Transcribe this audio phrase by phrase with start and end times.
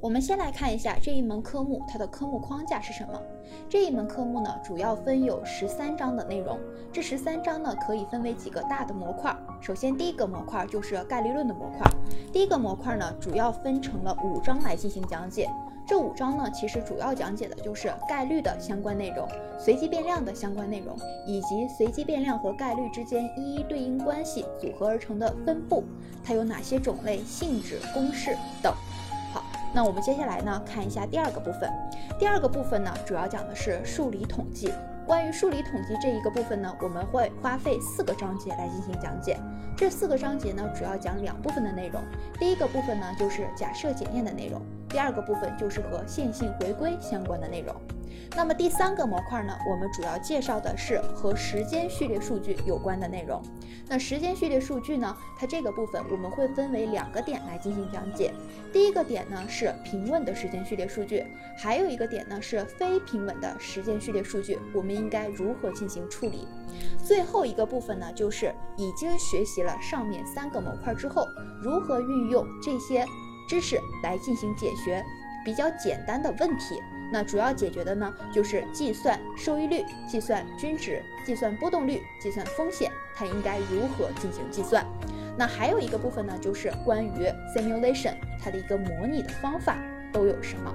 [0.00, 3.20] 我们先来看一下这一门科目，它的科目框架是什么？
[3.68, 6.56] 这一门科目呢，主要分有十三章的内容。
[6.92, 9.36] 这十三章呢，可以分为几个大的模块。
[9.60, 11.84] 首先，第一个模块就是概率论的模块。
[12.32, 15.50] 第一个模块呢，主要分成了五章来进行讲解。
[15.84, 19.26] 这五章呢，其实主要讲解的就是概率的相关内容、
[19.58, 20.96] 随机变量的相关内容，
[21.26, 25.82] 以及随机变量和概率之间一一对应关系组合而成的分布，
[26.22, 28.72] 它有哪些种类、性质、公式等。
[29.78, 31.70] 那我们接下来呢，看一下第二个部分。
[32.18, 34.72] 第二个部分呢，主要讲的是数理统计。
[35.06, 39.38] 关于数理统计这一个部分呢，我们会花费四个章节来进行讲解。
[39.76, 42.02] 这四个章节呢，主要讲两部分的内容。
[42.40, 47.74] 第一个部分呢，就是假设检验的内容；第二个部分就是和线性回归相关的内容。
[48.36, 53.42] 那么第三个模块呢，我们主要介绍的是和时间序列数据有关的内容。
[53.88, 58.32] 那时间序列数据呢，它这个部分我们会分为两个点来进行讲解。
[58.70, 61.24] 第一个点呢是平稳的时间序列数据，
[61.56, 66.46] 还有一个点呢是非平稳的时间序列数据，我们应该如何进行处理？
[67.02, 71.26] 最后一个部分呢，就是已经学习了上面三个模块之后，
[71.62, 73.06] 如何运用这些
[73.48, 75.04] 知识来进行解决
[75.44, 76.80] 比较简单的问题。
[77.10, 84.84] 那主要解决的呢，就是计算收益率、计算均值、计算波动率、计算风险，它应该如何进行计算？
[85.38, 89.78] 那还有一个部分呢，就是关于 simulation，它的一个模拟的方法
[90.12, 90.70] 都有什么？